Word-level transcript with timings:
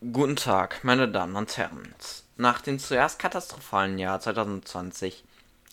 Guten 0.00 0.36
Tag, 0.36 0.84
meine 0.84 1.08
Damen 1.08 1.34
und 1.34 1.56
Herren. 1.56 1.92
Nach 2.36 2.60
dem 2.60 2.78
zuerst 2.78 3.18
katastrophalen 3.18 3.98
Jahr 3.98 4.20
2020 4.20 5.24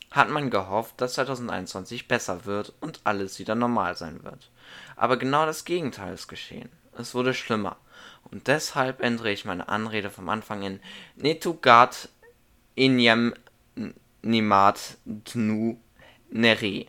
hat 0.09 0.31
man 0.31 0.49
gehofft, 0.49 0.99
dass 0.99 1.13
2021 1.13 2.07
besser 2.07 2.45
wird 2.45 2.73
und 2.79 3.01
alles 3.03 3.37
wieder 3.37 3.53
normal 3.53 3.95
sein 3.95 4.23
wird. 4.23 4.49
Aber 4.95 5.17
genau 5.17 5.45
das 5.45 5.63
Gegenteil 5.63 6.15
ist 6.15 6.27
geschehen. 6.27 6.69
Es 6.97 7.13
wurde 7.13 7.35
schlimmer. 7.35 7.77
Und 8.31 8.47
deshalb 8.47 9.03
ändere 9.03 9.29
ich 9.29 9.45
meine 9.45 9.69
Anrede 9.69 10.09
vom 10.09 10.27
Anfang 10.27 10.63
in 10.63 10.79
Netugat 11.17 12.09
Inyam 12.73 13.35
Nimat 14.23 14.97
Tnu 15.25 15.77
Nere. 16.31 16.87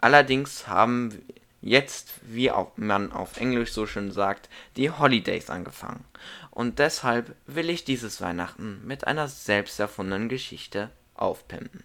Allerdings 0.00 0.66
haben 0.66 1.22
jetzt, 1.60 2.12
wie 2.22 2.50
man 2.76 3.12
auf 3.12 3.36
Englisch 3.36 3.72
so 3.72 3.86
schön 3.86 4.12
sagt, 4.12 4.48
die 4.76 4.90
Holidays 4.90 5.50
angefangen. 5.50 6.04
Und 6.50 6.78
deshalb 6.78 7.34
will 7.46 7.70
ich 7.70 7.84
dieses 7.84 8.20
Weihnachten 8.20 8.80
mit 8.86 9.06
einer 9.06 9.28
selbst 9.28 9.78
erfundenen 9.78 10.28
Geschichte 10.28 10.90
aufpimpen. 11.14 11.84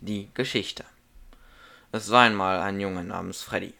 Die 0.00 0.30
Geschichte. 0.34 0.84
Es 1.92 2.10
war 2.10 2.22
einmal 2.22 2.60
ein 2.60 2.80
Junge 2.80 3.04
namens 3.04 3.42
Freddy. 3.42 3.74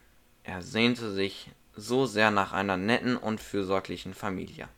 Er 0.44 0.62
sehnte 0.62 1.12
sich 1.12 1.50
so 1.74 2.06
sehr 2.06 2.30
nach 2.30 2.52
einer 2.52 2.76
netten 2.76 3.16
und 3.16 3.40
fürsorglichen 3.40 4.14
Familie. 4.14 4.68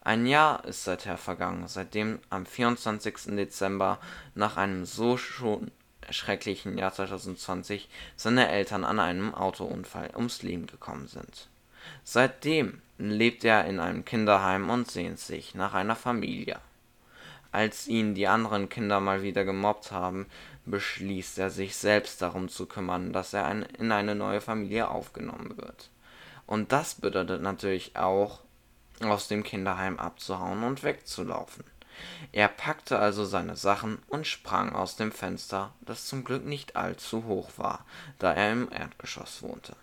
Ein 0.00 0.26
Jahr 0.26 0.64
ist 0.64 0.84
seither 0.84 1.18
vergangen, 1.18 1.68
seitdem 1.68 2.20
am 2.30 2.46
24. 2.46 3.36
Dezember 3.36 4.00
nach 4.34 4.56
einem 4.56 4.84
so 4.84 5.16
schon 5.16 5.70
schrecklichen 6.10 6.78
Jahr 6.78 6.92
2020 6.92 7.88
seine 8.16 8.48
Eltern 8.48 8.84
an 8.84 9.00
einem 9.00 9.34
Autounfall 9.34 10.10
ums 10.14 10.42
Leben 10.42 10.66
gekommen 10.66 11.08
sind. 11.08 11.48
Seitdem 12.04 12.80
lebt 12.98 13.44
er 13.44 13.64
in 13.64 13.80
einem 13.80 14.04
Kinderheim 14.04 14.70
und 14.70 14.90
sehnt 14.90 15.18
sich 15.18 15.54
nach 15.54 15.74
einer 15.74 15.96
Familie. 15.96 16.58
Als 17.50 17.88
ihn 17.88 18.14
die 18.14 18.26
anderen 18.26 18.68
Kinder 18.68 19.00
mal 19.00 19.22
wieder 19.22 19.44
gemobbt 19.44 19.90
haben, 19.90 20.26
beschließt 20.66 21.38
er 21.38 21.50
sich 21.50 21.76
selbst 21.76 22.20
darum 22.20 22.48
zu 22.48 22.66
kümmern, 22.66 23.12
dass 23.12 23.32
er 23.32 23.46
ein, 23.46 23.62
in 23.78 23.90
eine 23.90 24.14
neue 24.14 24.40
Familie 24.40 24.88
aufgenommen 24.88 25.56
wird. 25.56 25.88
Und 26.46 26.72
das 26.72 26.94
bedeutet 26.94 27.42
natürlich 27.42 27.96
auch, 27.96 28.40
aus 29.00 29.28
dem 29.28 29.44
Kinderheim 29.44 29.98
abzuhauen 29.98 30.64
und 30.64 30.82
wegzulaufen. 30.82 31.64
Er 32.32 32.48
packte 32.48 32.98
also 32.98 33.24
seine 33.24 33.56
Sachen 33.56 33.98
und 34.08 34.26
sprang 34.26 34.72
aus 34.74 34.96
dem 34.96 35.12
Fenster, 35.12 35.72
das 35.80 36.06
zum 36.06 36.24
Glück 36.24 36.44
nicht 36.44 36.76
allzu 36.76 37.24
hoch 37.24 37.50
war, 37.56 37.84
da 38.18 38.32
er 38.32 38.52
im 38.52 38.70
Erdgeschoss 38.70 39.42
wohnte. 39.42 39.76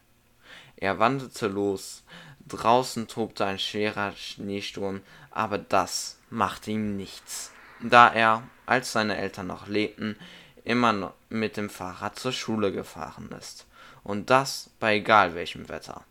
Er 0.77 0.99
wanderte 0.99 1.47
los, 1.47 2.03
draußen 2.47 3.07
tobte 3.07 3.45
ein 3.45 3.59
schwerer 3.59 4.11
Schneesturm, 4.13 5.01
aber 5.31 5.57
das 5.57 6.19
machte 6.29 6.71
ihm 6.71 6.97
nichts, 6.97 7.51
da 7.81 8.07
er, 8.07 8.43
als 8.65 8.91
seine 8.91 9.17
Eltern 9.17 9.47
noch 9.47 9.67
lebten, 9.67 10.17
immer 10.63 11.13
mit 11.29 11.57
dem 11.57 11.69
Fahrrad 11.69 12.17
zur 12.17 12.31
Schule 12.31 12.71
gefahren 12.71 13.29
ist, 13.39 13.65
und 14.03 14.29
das 14.29 14.69
bei 14.79 14.97
egal 14.97 15.35
welchem 15.35 15.69
Wetter. 15.69 16.03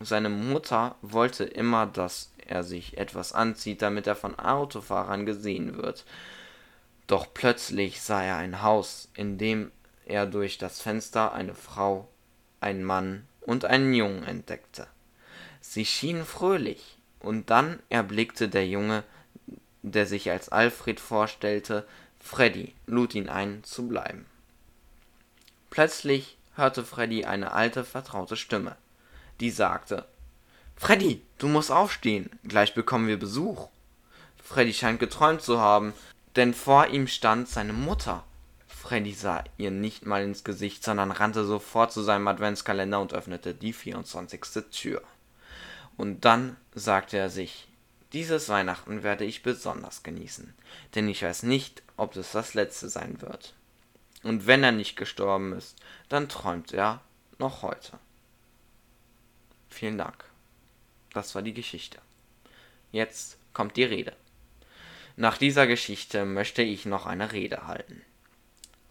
Seine 0.00 0.28
Mutter 0.28 0.96
wollte 1.02 1.44
immer, 1.44 1.86
dass 1.86 2.30
er 2.46 2.62
sich 2.62 2.98
etwas 2.98 3.32
anzieht, 3.32 3.82
damit 3.82 4.06
er 4.06 4.16
von 4.16 4.38
Autofahrern 4.38 5.24
gesehen 5.24 5.76
wird. 5.76 6.04
Doch 7.06 7.32
plötzlich 7.32 8.00
sah 8.00 8.22
er 8.22 8.36
ein 8.36 8.62
Haus, 8.62 9.08
in 9.14 9.38
dem 9.38 9.70
er 10.06 10.26
durch 10.26 10.58
das 10.58 10.80
Fenster 10.80 11.32
eine 11.32 11.54
Frau, 11.54 12.08
einen 12.60 12.84
Mann 12.84 13.26
und 13.40 13.64
einen 13.64 13.94
Jungen 13.94 14.24
entdeckte. 14.24 14.86
Sie 15.60 15.84
schienen 15.84 16.24
fröhlich, 16.24 16.98
und 17.20 17.48
dann 17.48 17.78
erblickte 17.88 18.48
der 18.48 18.66
Junge, 18.66 19.02
der 19.82 20.06
sich 20.06 20.30
als 20.30 20.50
Alfred 20.50 21.00
vorstellte, 21.00 21.86
Freddy, 22.20 22.74
lud 22.86 23.14
ihn 23.14 23.28
ein, 23.28 23.64
zu 23.64 23.88
bleiben. 23.88 24.26
Plötzlich 25.70 26.38
hörte 26.54 26.84
Freddy 26.84 27.24
eine 27.24 27.52
alte, 27.52 27.84
vertraute 27.84 28.36
Stimme, 28.36 28.76
die 29.40 29.50
sagte 29.50 30.06
Freddy, 30.76 31.22
du 31.38 31.48
musst 31.48 31.70
aufstehen, 31.70 32.30
gleich 32.46 32.74
bekommen 32.74 33.06
wir 33.06 33.18
Besuch. 33.18 33.68
Freddy 34.42 34.74
scheint 34.74 35.00
geträumt 35.00 35.40
zu 35.40 35.60
haben, 35.60 35.94
denn 36.36 36.52
vor 36.52 36.88
ihm 36.88 37.06
stand 37.06 37.48
seine 37.48 37.72
Mutter. 37.72 38.24
Freddy 38.66 39.14
sah 39.14 39.44
ihr 39.56 39.70
nicht 39.70 40.04
mal 40.04 40.22
ins 40.22 40.44
Gesicht, 40.44 40.84
sondern 40.84 41.10
rannte 41.10 41.44
sofort 41.44 41.92
zu 41.92 42.02
seinem 42.02 42.28
Adventskalender 42.28 43.00
und 43.00 43.14
öffnete 43.14 43.54
die 43.54 43.72
24. 43.72 44.40
Tür. 44.70 45.02
Und 45.96 46.24
dann 46.24 46.56
sagte 46.74 47.16
er 47.16 47.30
sich, 47.30 47.68
dieses 48.12 48.48
Weihnachten 48.48 49.02
werde 49.02 49.24
ich 49.24 49.42
besonders 49.42 50.02
genießen, 50.02 50.54
denn 50.94 51.08
ich 51.08 51.22
weiß 51.22 51.44
nicht, 51.44 51.82
ob 51.96 52.14
es 52.16 52.32
das 52.32 52.54
letzte 52.54 52.88
sein 52.88 53.20
wird. 53.22 53.54
Und 54.22 54.46
wenn 54.46 54.62
er 54.62 54.72
nicht 54.72 54.96
gestorben 54.96 55.52
ist, 55.52 55.76
dann 56.08 56.28
träumt 56.28 56.72
er 56.72 57.00
noch 57.38 57.62
heute. 57.62 57.98
Vielen 59.74 59.98
Dank. 59.98 60.24
Das 61.14 61.34
war 61.34 61.42
die 61.42 61.52
Geschichte. 61.52 61.98
Jetzt 62.92 63.38
kommt 63.52 63.76
die 63.76 63.82
Rede. 63.82 64.14
Nach 65.16 65.36
dieser 65.36 65.66
Geschichte 65.66 66.24
möchte 66.24 66.62
ich 66.62 66.86
noch 66.86 67.06
eine 67.06 67.32
Rede 67.32 67.66
halten. 67.66 68.02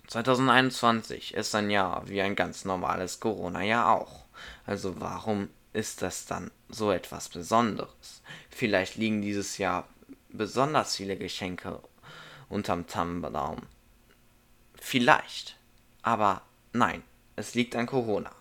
2021 0.08 1.36
ist 1.36 1.56
ein 1.56 1.70
Jahr 1.70 2.10
wie 2.10 2.22
ein 2.22 2.36
ganz 2.36 2.66
normales 2.66 3.22
Corona-Jahr 3.22 3.98
auch. 3.98 4.26
Also 4.66 5.00
warum 5.00 5.50
ist 5.72 6.02
das 6.02 6.26
dann 6.26 6.52
so 6.68 6.92
etwas 6.92 7.30
Besonderes? 7.30 8.22
Vielleicht 8.50 8.98
liegen 8.98 9.22
dieses 9.22 9.58
Jahr 9.58 9.88
besonders 10.32 10.98
viele 10.98 11.16
Geschenke 11.16 11.82
unterm 12.50 12.88
Tannenbaum. 12.88 13.62
Vielleicht. 14.76 15.56
Aber 16.02 16.42
nein, 16.74 17.04
es 17.38 17.56
liegt 17.56 17.74
an 17.78 17.86
Corona. 17.86 18.32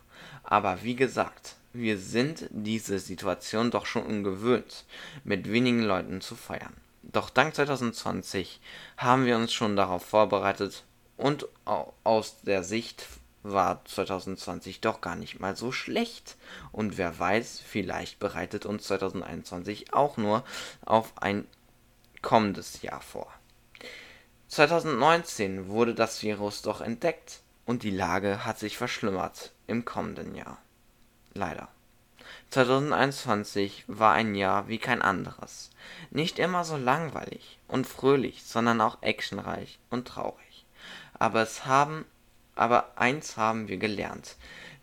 Aber 0.42 0.82
wie 0.82 0.96
gesagt, 0.96 1.54
wir 1.72 1.98
sind 1.98 2.46
diese 2.50 2.98
Situation 2.98 3.70
doch 3.70 3.86
schon 3.86 4.04
ungewöhnt, 4.04 4.84
mit 5.24 5.50
wenigen 5.50 5.82
Leuten 5.82 6.20
zu 6.20 6.34
feiern. 6.34 6.74
Doch 7.02 7.30
dank 7.30 7.54
2020 7.54 8.60
haben 8.96 9.26
wir 9.26 9.36
uns 9.36 9.52
schon 9.52 9.76
darauf 9.76 10.04
vorbereitet 10.04 10.84
und 11.16 11.46
aus 11.64 12.42
der 12.42 12.62
Sicht 12.62 13.06
war 13.42 13.84
2020 13.84 14.80
doch 14.80 15.00
gar 15.00 15.16
nicht 15.16 15.40
mal 15.40 15.56
so 15.56 15.72
schlecht. 15.72 16.36
Und 16.70 16.96
wer 16.96 17.18
weiß, 17.18 17.60
vielleicht 17.66 18.18
bereitet 18.18 18.66
uns 18.66 18.84
2021 18.84 19.92
auch 19.92 20.16
nur 20.16 20.44
auf 20.84 21.12
ein 21.20 21.46
kommendes 22.22 22.82
Jahr 22.82 23.00
vor. 23.00 23.32
2019 24.48 25.68
wurde 25.68 25.94
das 25.94 26.22
Virus 26.22 26.62
doch 26.62 26.80
entdeckt 26.80 27.40
und 27.64 27.82
die 27.82 27.90
Lage 27.90 28.44
hat 28.44 28.58
sich 28.58 28.76
verschlimmert 28.76 29.52
im 29.66 29.84
kommenden 29.84 30.34
Jahr. 30.34 30.58
Leider. 31.34 31.68
2021 32.50 33.84
war 33.86 34.12
ein 34.12 34.34
Jahr 34.34 34.68
wie 34.68 34.78
kein 34.78 35.00
anderes. 35.00 35.70
Nicht 36.10 36.38
immer 36.38 36.64
so 36.64 36.76
langweilig 36.76 37.58
und 37.68 37.86
fröhlich, 37.86 38.42
sondern 38.42 38.80
auch 38.80 39.02
actionreich 39.02 39.78
und 39.88 40.06
traurig. 40.06 40.66
Aber 41.14 41.42
es 41.42 41.64
haben, 41.64 42.04
aber 42.54 42.92
eins 42.96 43.36
haben 43.36 43.68
wir 43.68 43.78
gelernt. 43.78 44.36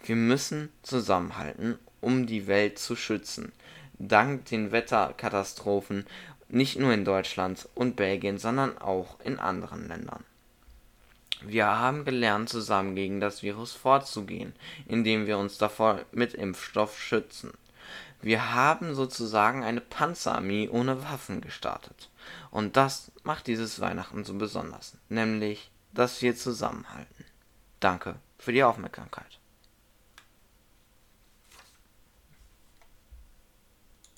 Wir 0.04 0.16
müssen 0.16 0.72
zusammenhalten, 0.82 1.78
um 2.02 2.26
die 2.26 2.48
Welt 2.48 2.80
zu 2.80 2.96
schützen. 2.96 3.52
Dank 4.00 4.46
den 4.46 4.72
Wetterkatastrophen 4.72 6.08
nicht 6.48 6.80
nur 6.80 6.94
in 6.94 7.06
Deutschland 7.06 7.70
und 7.76 7.96
Belgien, 7.96 8.40
sondern 8.40 8.78
auch 8.80 9.20
in 9.20 9.40
anderen 9.40 9.88
Ländern. 9.88 10.24
Wir 11.42 11.68
haben 11.68 12.04
gelernt, 12.04 12.50
zusammen 12.50 12.96
gegen 12.96 13.20
das 13.20 13.44
Virus 13.44 13.74
vorzugehen, 13.74 14.54
indem 14.88 15.26
wir 15.26 15.38
uns 15.38 15.58
davor 15.58 16.02
mit 16.12 16.34
Impfstoff 16.34 17.00
schützen. 17.00 17.54
Wir 18.22 18.54
haben 18.54 18.96
sozusagen 18.96 19.64
eine 19.64 19.80
Panzerarmee 19.80 20.68
ohne 20.68 21.02
Waffen 21.04 21.40
gestartet. 21.40 22.10
Und 22.52 22.76
das 22.76 23.12
macht 23.24 23.48
dieses 23.48 23.80
Weihnachten 23.80 24.26
so 24.26 24.34
besonders, 24.34 24.98
nämlich, 25.08 25.72
dass 25.94 26.22
wir 26.22 26.36
zusammenhalten. 26.36 27.26
Danke 27.80 28.16
für 28.38 28.52
die 28.52 28.64
Aufmerksamkeit. 28.64 29.39